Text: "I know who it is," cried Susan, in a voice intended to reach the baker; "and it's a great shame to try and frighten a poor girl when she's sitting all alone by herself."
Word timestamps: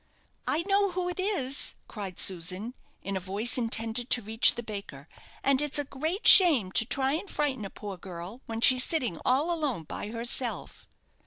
"I 0.47 0.63
know 0.63 0.93
who 0.93 1.09
it 1.09 1.19
is," 1.19 1.75
cried 1.87 2.17
Susan, 2.17 2.73
in 3.03 3.15
a 3.15 3.19
voice 3.19 3.55
intended 3.59 4.09
to 4.09 4.23
reach 4.23 4.55
the 4.55 4.63
baker; 4.63 5.07
"and 5.43 5.61
it's 5.61 5.77
a 5.77 5.83
great 5.83 6.25
shame 6.27 6.71
to 6.71 6.85
try 6.85 7.11
and 7.13 7.29
frighten 7.29 7.65
a 7.65 7.69
poor 7.69 7.97
girl 7.97 8.39
when 8.47 8.61
she's 8.61 8.83
sitting 8.83 9.19
all 9.23 9.53
alone 9.53 9.83
by 9.83 10.07
herself." 10.07 10.87